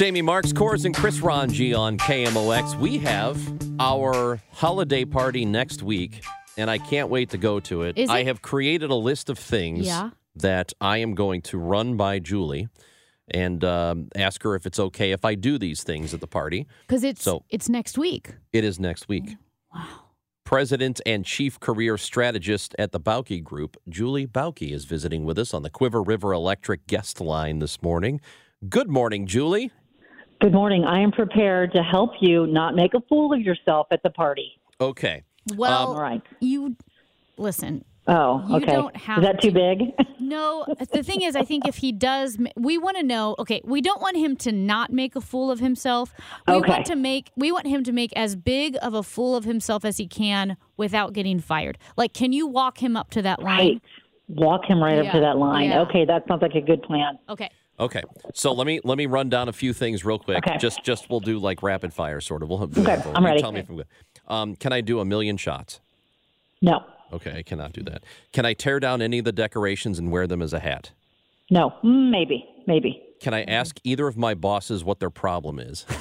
[0.00, 2.78] Amy Marxkors, and Chris Ranji on KMOX.
[2.78, 3.40] We have
[3.80, 6.22] our holiday party next week,
[6.56, 7.98] and I can't wait to go to it.
[7.98, 10.10] Is I it- have created a list of things Yeah.
[10.36, 12.68] that I am going to run by Julie
[13.28, 16.66] and um, ask her if it's okay if I do these things at the party.
[16.86, 18.34] Because it's So- it's next week.
[18.52, 19.36] It is next week.
[19.74, 20.02] Wow.
[20.46, 25.52] President and Chief Career Strategist at the Bauke Group, Julie Bauke, is visiting with us
[25.52, 28.20] on the Cuivre River Electric guest line this morning.
[28.68, 29.72] Good morning, Julie.
[30.40, 30.84] Good morning.
[30.84, 34.60] I am prepared to help you not make a fool of yourself at the party.
[34.80, 35.24] Okay.
[35.56, 36.22] Well, All right.
[36.38, 36.76] you
[37.36, 37.84] listen.
[38.08, 38.66] Oh, You okay.
[38.66, 39.54] don't have Is that too to-
[39.96, 40.06] big?
[40.26, 43.36] No, the thing is, I think if he does, we want to know.
[43.38, 46.12] Okay, we don't want him to not make a fool of himself.
[46.48, 46.68] We Okay.
[46.68, 47.30] want to make.
[47.36, 50.56] We want him to make as big of a fool of himself as he can
[50.76, 51.78] without getting fired.
[51.96, 53.58] Like, can you walk him up to that line?
[53.58, 53.82] right.
[54.28, 55.70] Walk him right Yeah, up to that line.
[55.70, 55.82] yeah.
[55.82, 57.20] Okay, that sounds like a good plan.
[57.28, 57.48] Okay.
[57.78, 58.02] Okay,
[58.34, 60.38] so let me let me run down a few things real quick.
[60.38, 60.56] Okay.
[60.58, 62.48] Just just we'll do like rapid fire, sort of.
[62.48, 63.00] We'll do Okay.
[63.14, 63.40] I'm ready.
[63.40, 63.86] Tell me if I'm good.
[64.26, 65.78] Um, can I do a million shots?
[66.60, 68.02] No, Okay, I cannot do that.
[68.32, 70.92] Can I tear down any of the decorations and wear them as a hat?
[71.50, 73.02] no, maybe, maybe.
[73.20, 75.86] Can I ask either of my bosses what their problem is?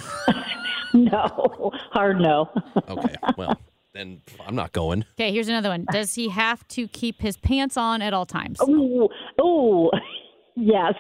[0.93, 2.49] No, hard no.
[2.87, 3.59] Okay, well
[3.93, 5.03] then I'm not going.
[5.19, 5.33] Okay.
[5.33, 5.85] Here's another one.
[5.91, 8.59] Does he have to keep his pants on at all times?
[8.61, 9.09] Oh,
[9.41, 9.91] ooh,
[10.55, 10.93] yes.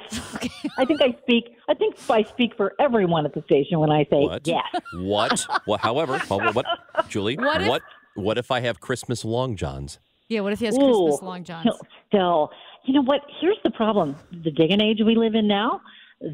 [0.77, 1.55] I think I speak.
[1.69, 4.45] I think I speak for everyone at the station when I say What?
[4.45, 4.65] yes.
[4.95, 5.45] What?
[5.63, 5.79] What?
[5.79, 6.65] However, what, what
[7.07, 7.37] Julie?
[7.37, 7.81] What if- what?
[8.15, 9.99] What if I have Christmas long johns?
[10.29, 10.39] Yeah.
[10.39, 11.61] What if he has Ooh, Christmas long johns?
[11.61, 12.49] Still, still,
[12.85, 13.21] you know what?
[13.39, 15.81] Here's the problem: the day and age we live in now,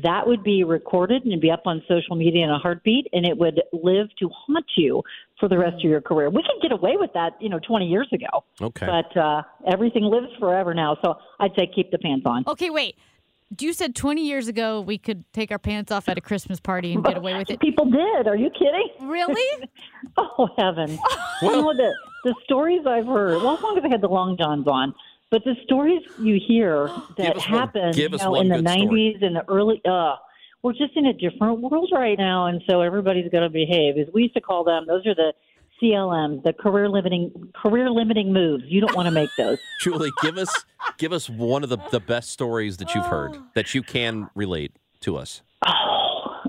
[0.04, 3.38] that would be recorded and be up on social media in a heartbeat, and it
[3.38, 5.02] would live to haunt you
[5.40, 6.30] for the rest of your career.
[6.30, 8.86] We could get away with that, you know, 20 years ago, Okay.
[8.86, 10.98] but uh, everything lives forever now.
[11.04, 12.44] So I'd say keep the pants on.
[12.48, 12.70] Okay.
[12.70, 12.96] Wait.
[13.60, 16.94] You said 20 years ago we could take our pants off at a Christmas party
[16.94, 17.60] and get away with it.
[17.60, 18.28] People did.
[18.28, 19.10] Are you kidding?
[19.10, 19.68] Really?
[20.18, 21.00] Oh heaven!
[21.42, 21.94] know the
[22.26, 23.42] the stories I've heard.
[23.42, 24.94] Well, as long as I had the long johns on,
[25.30, 28.88] but the stories you hear that happened, you know, in the good story.
[29.22, 29.82] '90s and the early.
[29.88, 30.16] Uh,
[30.64, 33.98] we're just in a different world right now, and so everybody's got to behave.
[33.98, 35.34] As we used to call them, those are the
[35.82, 38.64] CLMs, the career limiting career limiting moves.
[38.68, 39.58] You don't want to make those.
[39.82, 40.54] Julie, give us
[41.02, 44.72] give us one of the, the best stories that you've heard that you can relate
[45.02, 45.42] to us.
[45.66, 46.44] Oh.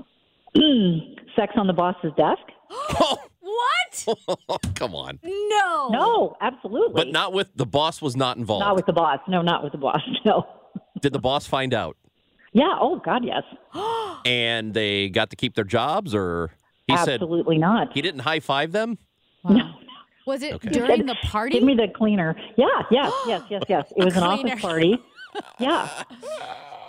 [1.35, 2.43] Sex on the boss's desk?
[3.39, 4.69] what?
[4.75, 5.19] Come on.
[5.23, 5.89] No.
[5.89, 6.93] No, absolutely.
[6.93, 8.61] But not with the boss was not involved.
[8.63, 9.19] Not with the boss.
[9.27, 10.01] No, not with the boss.
[10.25, 10.45] No.
[11.01, 11.97] Did the boss find out?
[12.53, 12.77] Yeah.
[12.79, 13.43] Oh God, yes.
[14.25, 16.51] And they got to keep their jobs or
[16.87, 17.91] he said Absolutely not.
[17.93, 18.97] he didn't high five them?
[19.43, 19.72] Wow.
[20.25, 20.69] Was it Okay.
[20.69, 21.53] during the party?
[21.55, 22.35] Give me the cleaner.
[22.57, 23.93] Yeah, yes, yes, yes, yes.
[23.95, 24.97] It was an office party.
[25.59, 25.89] Yeah.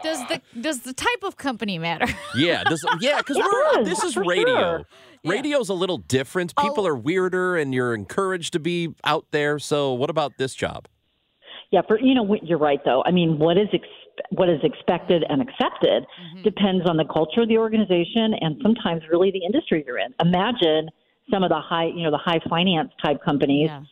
[0.03, 2.06] does the does the type of company matter?
[2.37, 4.55] Yeah, this, yeah, because It we're does, this is for radio.
[4.59, 4.84] sure.
[5.25, 6.55] Radio's a little different.
[6.56, 6.89] People Oh.
[6.89, 9.59] are weirder, and you're encouraged to be out there.
[9.59, 10.87] So, what about this job?
[11.71, 13.03] Yeah, for you know, you're right though.
[13.06, 13.89] I mean, what is ex-
[14.31, 16.43] what is expected and accepted mm-hmm.
[16.43, 20.15] depends on the culture of the organization and sometimes really the industry you're in.
[20.21, 20.89] Imagine
[21.31, 23.83] some of the high, you know, the high finance type companies yeah.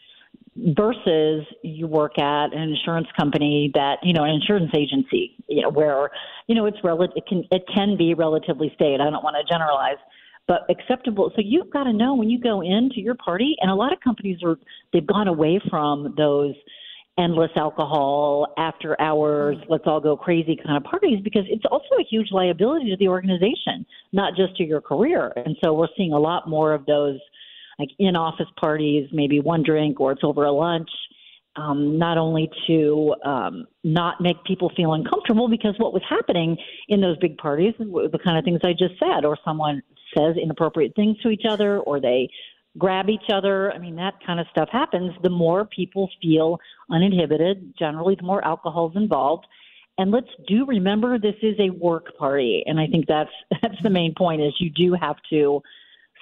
[0.74, 5.70] versus you work at an insurance company that you know an insurance agency you know
[5.70, 6.10] where
[6.46, 9.50] you know it's relative it can it can be relatively staid i don't want to
[9.50, 9.96] generalize
[10.46, 13.74] but acceptable so you've got to know when you go into your party and a
[13.74, 14.58] lot of companies are
[14.92, 16.54] they've gone away from those
[17.18, 22.04] endless alcohol after hours let's all go crazy kind of parties because it's also a
[22.08, 25.32] huge liability to the organization not just to your career.
[25.36, 27.18] And so we're seeing a lot more of those
[27.78, 30.90] like in office parties, maybe one drink or it's over a lunch,
[31.56, 36.56] um, not only to um, not make people feel uncomfortable because what was happening
[36.88, 39.82] in those big parties the kind of things I just said, or someone
[40.16, 42.28] says inappropriate things to each other, or they
[42.78, 43.72] grab each other.
[43.72, 45.12] I mean, that kind of stuff happens.
[45.22, 46.58] The more people feel
[46.90, 49.46] uninhibited, generally, the more alcohol's involved.
[49.98, 53.30] And let's do remember this is a work party, and I think that's
[53.62, 54.40] that's the main point.
[54.40, 55.62] Is you do have to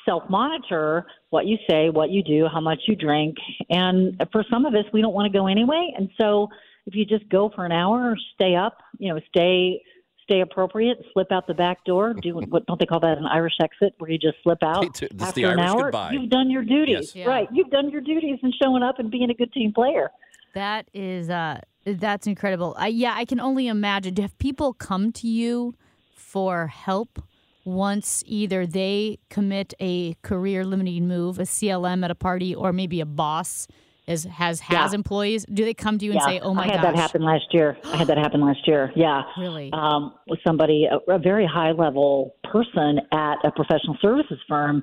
[0.04, 3.36] self monitor what you say, what you do, how much you drink.
[3.68, 5.92] And for some of us, we don't want to go anyway.
[5.96, 6.48] And so
[6.86, 9.82] if you just go for an hour, or stay up, you know, stay
[10.30, 13.54] stay appropriate, slip out the back door, do what don't they call that an Irish
[13.62, 15.82] exit where you just slip out This is after the an Irish hour?
[15.84, 16.12] goodbye.
[16.12, 17.16] You've done your duties, Yes.
[17.16, 17.26] Yeah.
[17.28, 17.48] right?
[17.52, 20.10] You've done your duties and showing up and being a good team player.
[20.54, 22.74] That is uh that's incredible.
[22.78, 24.14] I, yeah, I can only imagine.
[24.16, 25.74] Have people come to you
[26.14, 27.22] for help
[27.64, 33.00] once either they commit a career limiting move, a CLM at a party, or maybe
[33.00, 33.66] a boss
[34.10, 34.96] is has has Yeah.
[34.96, 35.46] employees?
[35.52, 36.70] Do they come to you and yeah, say, "Oh my god"?
[36.70, 36.94] I had gosh"?
[36.94, 37.76] that happen last year.
[37.92, 38.92] I had that happen last year.
[38.94, 39.22] Yeah.
[39.38, 39.70] Really?
[39.72, 44.82] um, with somebody, a, a very high level person at a professional services firm,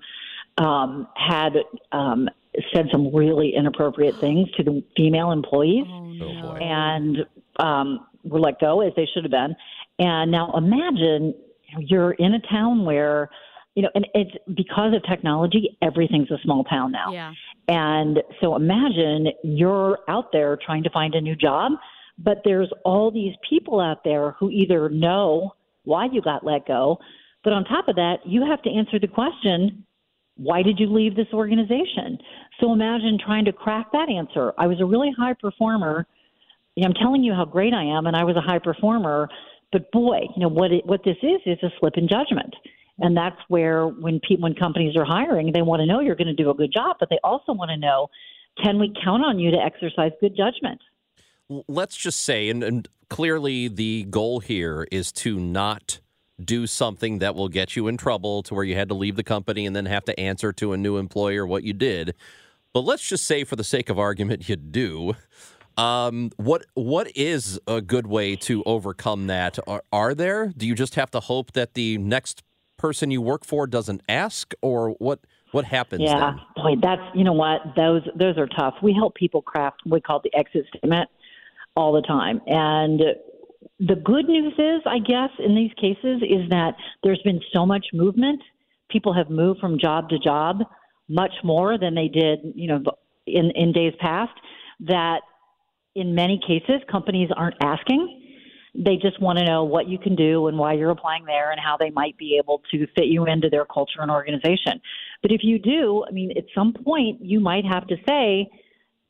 [0.57, 1.53] um, had
[1.91, 2.29] um,
[2.73, 6.51] said some really inappropriate things to the female employees oh, Oh, no.
[6.55, 7.17] and
[7.59, 9.55] um, were let go as they should have been.
[9.99, 11.33] And now imagine
[11.79, 13.29] you're in a town where,
[13.77, 17.11] you know, and it's because of technology, everything's a small town now.
[17.11, 17.31] Yeah.
[17.67, 21.73] And so imagine you're out there trying to find a new job,
[22.17, 25.53] but there's all these people out there who either know
[25.83, 26.97] why you got let go,
[27.43, 29.85] but on top of that, you have to answer the question,
[30.37, 32.17] why did you leave this organization?
[32.59, 34.53] So imagine trying to crack that answer.
[34.57, 36.07] I was a really high performer.
[36.75, 39.29] You know, I'm telling you how great I am, and I was a high performer.
[39.71, 40.71] But boy, you know what?
[40.71, 42.55] It, what this is is a slip in judgment,
[42.99, 46.27] and that's where when people, when companies are hiring, they want to know you're going
[46.27, 48.07] to do a good job, but they also want to know,
[48.63, 50.81] can we count on you to exercise good judgment?
[51.67, 55.99] Let's just say, and, and clearly the goal here is to not
[56.43, 59.23] do something that will get you in trouble to where you had to leave the
[59.23, 62.13] company and then have to answer to a new employer what you did.
[62.73, 65.15] But let's just say, for the sake of argument, you do.
[65.77, 69.59] Um, what what is a good way to overcome that?
[69.67, 70.51] Are, are there?
[70.57, 72.43] Do you just have to hope that the next
[72.77, 75.19] person you work for doesn't ask, or what?
[75.51, 76.41] What happens Yeah, then?
[76.55, 78.75] boy, that's you know what those those are tough.
[78.83, 81.09] We help people craft what we call the exit statement
[81.75, 83.01] all the time, and
[83.79, 87.85] the good news is, I guess, in these cases, is that there's been so much
[87.93, 88.41] movement.
[88.89, 90.61] People have moved from job to job
[91.07, 92.83] much more than they did, you know,
[93.25, 94.33] in in days past.
[94.79, 95.21] That
[95.95, 98.16] in many cases, companies aren't asking.
[98.77, 101.59] They just want to know what you can do and why you're applying there and
[101.59, 104.79] how they might be able to fit you into their culture and organization.
[105.21, 108.47] But if you do, I mean, at some point, you might have to say,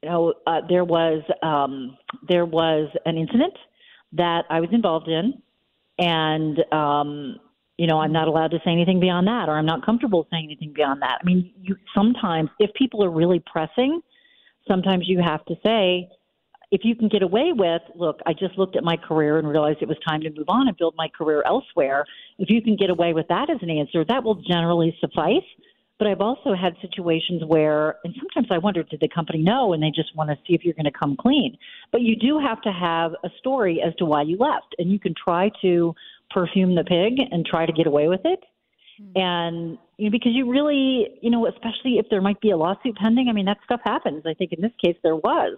[0.03, 1.97] you know, uh, there was um,
[2.27, 3.53] there was an incident
[4.13, 5.41] that I was involved in,
[5.99, 7.39] and um,
[7.77, 10.45] you know, I'm not allowed to say anything beyond that, or I'm not comfortable saying
[10.45, 11.19] anything beyond that.
[11.21, 14.01] I mean, you sometimes, if people are really pressing,
[14.67, 16.09] sometimes you have to say,
[16.71, 19.81] if you can get away with, look, I just looked at my career and realized
[19.81, 22.05] it was time to move on and build my career elsewhere.
[22.39, 25.45] If you can get away with that as an answer, that will generally suffice.
[25.97, 29.81] But I've also had situations where, and sometimes I wonder, did the company know and
[29.81, 31.57] they just want to see if you're going to come clean?
[31.91, 34.75] But you do have to have a story as to why you left.
[34.77, 35.95] And you can try to
[36.29, 38.43] perfume the pig and try to get away with it.
[38.99, 39.11] Hmm.
[39.15, 42.97] And you know, because you really, you know, especially if there might be a lawsuit
[42.97, 44.23] pending, I mean, that stuff happens.
[44.27, 45.57] I think in this case there was.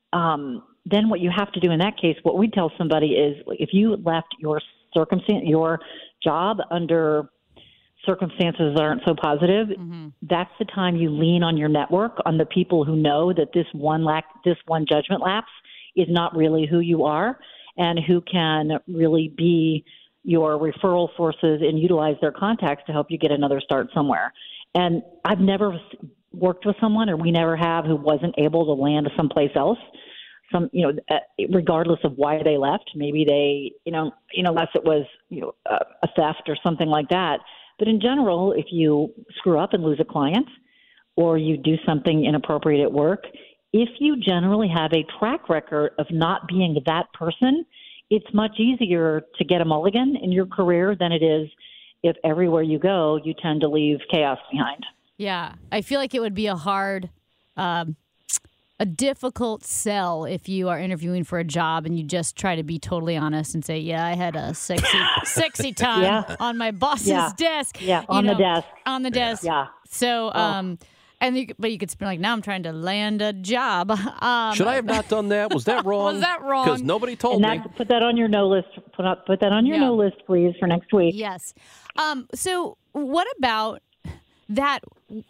[0.13, 3.37] Um, then what you have to do in that case, what we tell somebody is
[3.47, 4.61] if you left your
[4.93, 5.79] circumstance, your
[6.23, 7.29] job under
[8.05, 9.67] circumstances that aren't so positive,
[10.23, 13.67] that's the time you lean on your network, on the people who know that this
[13.73, 15.51] one lack, this one judgment lapse
[15.95, 17.37] is not really who you are,
[17.77, 19.85] and who can really be
[20.23, 24.33] your referral sources and utilize their contacts to help you get another start somewhere.
[24.73, 25.79] And I've never
[26.33, 29.79] worked with someone, or we never have, who wasn't able to land someplace else.
[30.51, 34.49] Some, you know, uh, regardless of why they left, maybe they, you know, you know,
[34.49, 37.39] unless it was, you know, a, a theft or something like that.
[37.79, 40.47] But in general, if you screw up and lose a client,
[41.15, 43.25] or you do something inappropriate at work,
[43.73, 47.65] if you generally have a track record of not being that person,
[48.09, 51.49] it's much easier to get a mulligan in your career than it is
[52.03, 54.85] if everywhere you go you tend to leave chaos behind.
[55.21, 57.11] Yeah, I feel like it would be a hard,
[57.55, 57.95] um,
[58.79, 62.63] a difficult sell if you are interviewing for a job and you just try to
[62.63, 66.35] be totally honest and say, "Yeah, I had a sexy, sexy time Yeah.
[66.39, 67.29] on my boss's Yeah.
[67.37, 68.67] desk." Yeah, you on the desk.
[68.87, 69.43] On the desk.
[69.43, 69.67] Yeah.
[69.89, 70.79] So, um,
[71.23, 73.91] And you, but you could be like, now I'm trying to land a job.
[74.23, 75.53] Um, Should I have not done that?
[75.53, 76.13] Was that wrong?
[76.15, 76.65] Was that wrong?
[76.65, 77.57] Because nobody told And me.
[77.59, 78.69] that, put that on your no list.
[78.93, 79.83] Put up, put that on your Yeah.
[79.89, 81.13] no list, please, for next week.
[81.15, 81.53] Yes.
[81.95, 83.83] Um, so what about
[84.55, 84.79] that?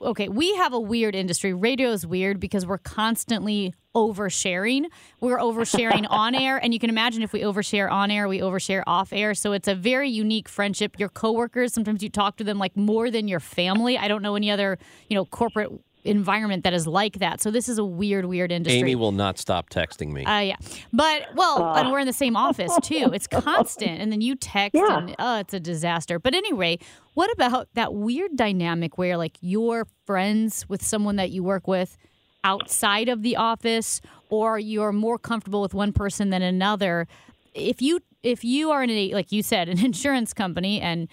[0.01, 1.53] Okay, we have a weird industry.
[1.53, 4.85] Radio is weird because we're constantly oversharing.
[5.19, 8.83] We're oversharing on air, and you can imagine if we overshare on air, we overshare
[8.87, 9.33] off air.
[9.33, 10.99] So it's a very unique friendship.
[10.99, 13.97] Your coworkers, sometimes you talk to them like more than your family.
[13.97, 14.77] I don't know any other,
[15.09, 15.71] you know, corporate
[16.03, 17.41] environment that is like that.
[17.41, 18.79] So this is a weird, weird industry.
[18.79, 20.25] Amy will not stop texting me.
[20.25, 20.55] Uh, yeah,
[20.91, 23.11] but well, and we're in the same office too.
[23.13, 24.97] It's constant, and then you text, Yeah.
[24.99, 26.19] and oh, it's a disaster.
[26.19, 26.79] But anyway,
[27.13, 31.97] what about that weird dynamic where like you're friends with someone that you work with
[32.43, 37.07] outside of the office, or you're more comfortable with one person than another?
[37.53, 41.07] If you if you are in a like you said an insurance company and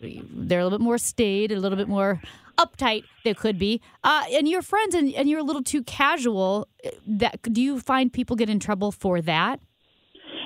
[0.00, 2.20] they're a little bit more staid, a little bit more
[2.56, 3.04] uptight.
[3.24, 6.68] They could be, uh, and you're friends, and, and you're a little too casual.
[6.84, 9.60] uh, That do you find people get in trouble for that?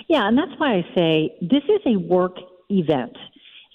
[0.09, 2.37] Yeah, and that's why I say this is a work
[2.71, 3.17] event.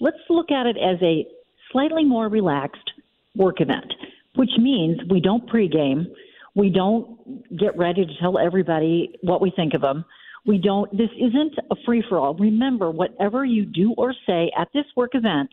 [0.00, 1.26] Let's look at it as a
[1.70, 2.90] slightly more relaxed
[3.36, 3.92] work event,
[4.34, 6.06] which means we don't pregame,
[6.54, 10.04] we don't get ready to tell everybody what we think of them.
[10.46, 10.90] We don't.
[10.96, 12.34] This isn't a free for all.
[12.34, 15.50] Remember, whatever you do or say at this work event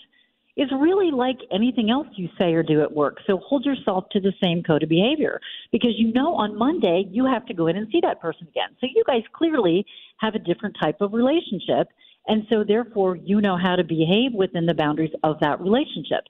[0.57, 3.17] is really like anything else you say or do at work.
[3.27, 5.39] So hold yourself to the same code of behavior
[5.71, 8.75] because you know on Monday you have to go in and see that person again.
[8.79, 9.85] So you guys clearly
[10.17, 11.87] have a different type of relationship.
[12.27, 16.25] And so therefore you know how to behave within the boundaries of that relationship.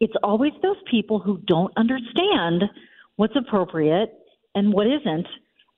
[0.00, 2.64] It's always those people who don't understand
[3.16, 4.12] what's appropriate
[4.54, 5.26] and what isn't.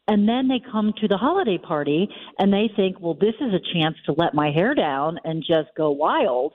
[0.09, 3.75] And then they come to the holiday party and they think, well, this is a
[3.75, 6.53] chance to let my hair down and just go wild.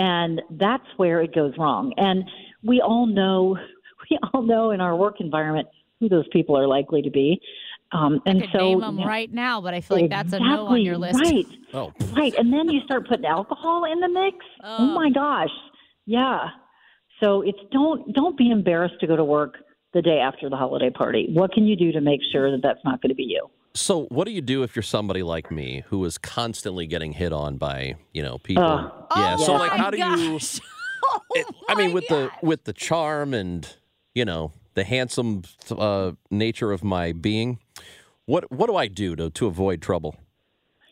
[0.00, 1.92] And that's where it goes wrong.
[1.96, 2.24] And
[2.62, 3.56] we all know,
[4.10, 5.68] we all know in our work environment
[6.00, 7.40] who those people are likely to be.
[7.92, 10.32] Um, and I could so, name them yeah, right now, but I feel like that's
[10.32, 11.18] a no on your list.
[11.20, 11.46] Right.
[11.74, 12.32] oh, Right.
[12.34, 14.36] And then you start putting alcohol in the mix.
[14.62, 14.86] Oh, Oh.
[14.94, 15.50] my gosh.
[16.06, 16.48] Yeah.
[17.20, 19.56] So it's don't don't be embarrassed to go to work
[19.92, 21.28] the day after the holiday party.
[21.32, 23.48] What can you do to make sure that that's not going to be you?
[23.74, 27.32] So what do you do if you're somebody like me who is constantly getting hit
[27.32, 28.64] on by you know people?
[28.64, 29.36] Uh, yeah.
[29.38, 30.04] Oh so like, how do you?
[30.04, 30.60] gosh.
[31.34, 32.30] It, Oh I mean, with God.
[32.40, 33.68] the with the charm and
[34.14, 37.58] you know the handsome uh, nature of my being,
[38.26, 40.14] what what do I do to to avoid trouble?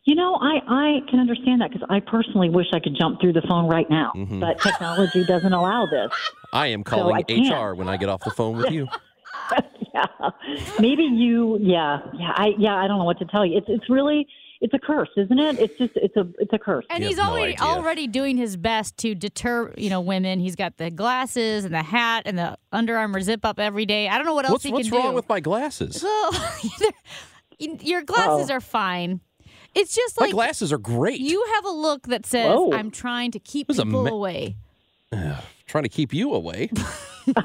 [0.04, 3.34] You know, I, I can understand that because I personally wish I could jump through
[3.34, 4.40] the phone right now, Mm-hmm.
[4.40, 6.10] but technology doesn't allow this.
[6.52, 7.52] I am calling can't.
[7.52, 8.88] HR when I get off the phone with you.
[10.20, 10.30] Yeah,
[10.80, 11.58] maybe you.
[11.60, 12.32] Yeah, yeah.
[12.36, 12.74] I yeah.
[12.76, 13.56] I don't know what to tell you.
[13.58, 14.26] It's it's really
[14.60, 15.58] it's a curse, isn't it?
[15.60, 16.84] It's just it's a it's a curse.
[16.90, 17.66] And You he's have no already idea.
[17.66, 20.40] already doing his best to deter, you know, women.
[20.40, 24.08] He's got the glasses and the hat and the Under Armour zip up every day.
[24.08, 24.96] I don't know what else What's he what's can do.
[24.96, 26.04] What's wrong with my glasses?
[27.60, 28.54] Well, your glasses Oh.
[28.54, 29.20] are fine.
[29.74, 31.20] It's just My like glasses are great.
[31.20, 32.72] you have a look that says, Whoa.
[32.72, 34.56] "I'm trying to keep was people ma- away."
[35.66, 36.70] trying to keep you away.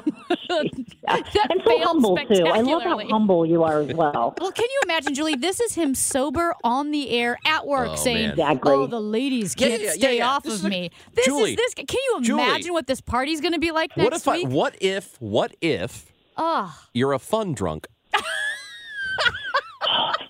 [1.06, 2.46] That and so humble too.
[2.46, 4.34] I love how humble you are as well.
[4.40, 5.34] Well, can you imagine, Julie?
[5.36, 8.30] This is him sober on the air at work Oh, saying.
[8.30, 8.72] Exactly.
[8.72, 10.28] "Oh, the ladies can't yeah, yeah, stay yeah.
[10.30, 11.74] off This of is a- me." This Julie, is this.
[11.74, 12.42] Can you Julie.
[12.42, 14.36] imagine what this party's going to be like next what if I?
[14.38, 14.48] week?
[14.48, 15.20] What if?
[15.20, 17.86] What if Oh, you're a fun drunk?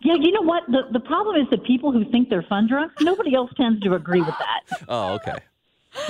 [0.03, 0.65] Yeah, you know what?
[0.67, 2.95] The the problem is that people who think they're fun drunks.
[3.01, 5.39] Nobody else tends to agree with that, Oh, okay.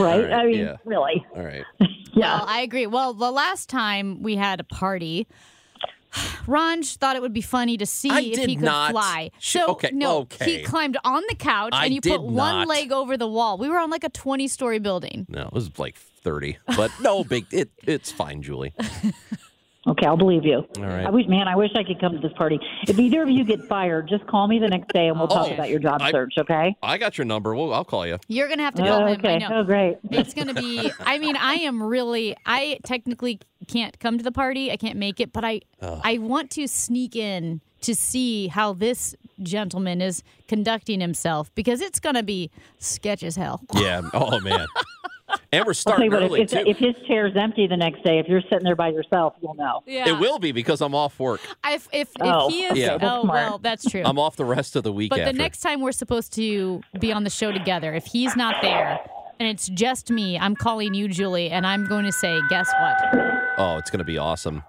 [0.01, 0.25] right?
[0.25, 0.77] right, I mean, yeah.
[0.85, 1.25] really.
[1.37, 1.65] All right.
[2.15, 2.39] Yeah.
[2.39, 2.87] well, I agree.
[2.87, 5.27] Well, the last time we had a party.
[6.47, 8.93] Ranj thought it would be funny to see I if he could not.
[8.93, 9.33] fly.
[9.41, 10.59] So okay, no, okay.
[10.59, 12.69] he climbed on the couch I and you put one not.
[12.69, 13.59] leg over the wall.
[13.59, 15.27] We were on like a twenty-story building.
[15.29, 17.47] No, it was like thirty, but no big.
[17.53, 18.75] It it's fine, Julie.
[19.87, 20.67] Okay, I'll believe you.
[20.79, 21.07] All right.
[21.07, 22.59] I wish, man, I wish I could come to this party.
[22.89, 25.49] If either of you get fired, just call me the next day and we'll talk
[25.51, 26.33] Oh, about your job I- search.
[26.39, 26.75] Okay?
[26.83, 27.55] I got your number.
[27.55, 28.19] Well, I'll call you.
[28.29, 29.09] You're gonna have to call Oh, him.
[29.09, 29.39] I okay.
[29.39, 29.49] know.
[29.61, 29.99] Oh, great.
[30.11, 34.33] It's going to be, I mean, I am really, I technically can't come to the
[34.33, 34.71] party.
[34.73, 39.15] I can't make it, but I, I want to sneak in to see how this
[39.43, 43.61] gentleman is conducting himself because it's going to be sketch as hell.
[43.75, 44.01] Yeah.
[44.15, 44.67] Oh man.
[45.53, 46.59] And we're I'll starting you what, early if, too.
[46.59, 49.55] if, if his chair's empty the next day, if you're sitting there by yourself, you'll
[49.55, 49.83] know.
[49.87, 50.09] Yeah.
[50.09, 51.41] It will be because I'm off work.
[51.65, 52.99] If, if, Oh, if he is, Yeah.
[53.01, 54.03] oh, well, that's true.
[54.05, 55.33] I'm off the rest of the week but after.
[55.33, 58.99] the next time we're supposed to be on the show together, if he's not there
[59.39, 63.55] and it's just me, I'm calling you, Julie, and I'm going to say, guess what?
[63.59, 64.63] oh, it's going to be awesome.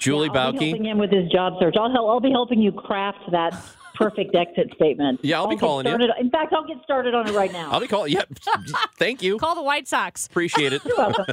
[0.00, 0.60] Julie I'll Bauke.
[0.62, 1.74] helping him with his job search.
[1.78, 3.54] I'll, help, I'll be helping you craft that
[3.96, 5.20] perfect exit statement.
[5.22, 5.94] Yeah, I'll be get calling you.
[6.20, 7.70] In fact, I'll get started on it right now.
[7.70, 8.12] I'll be calling.
[8.12, 8.28] Yep.
[8.98, 9.38] Thank you.
[9.38, 10.26] Call the White Sox.
[10.26, 10.84] Appreciate it.
[10.86, 11.26] You're welcome.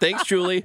[0.00, 0.64] Thanks, Julie.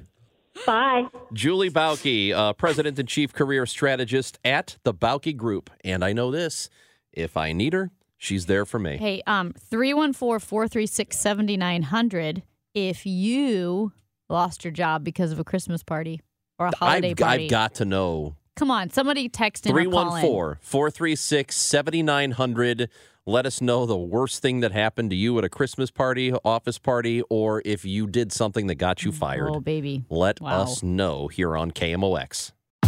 [0.66, 1.06] Bye.
[1.32, 5.70] Julie Bauke, uh, President and Chief Career Strategist at the Bauke Group.
[5.84, 6.68] And I know this
[7.12, 8.96] if I need her, she's there for me.
[8.96, 12.42] Hey, um, 314 436 7900.
[12.74, 13.92] If you
[14.28, 16.20] lost your job because of a Christmas party
[16.58, 18.36] or a holiday I've, party, I've got to know.
[18.58, 20.20] Come on, somebody text in or call in.
[20.22, 22.90] 314 436 7900.
[23.26, 26.78] Let us know the worst thing that happened to you at a Christmas party, office
[26.78, 29.50] party, or if you did something that got you mm, fired.
[29.50, 30.04] Oh, baby.
[30.08, 30.62] Let Wow.
[30.62, 32.52] us know here on KMOX.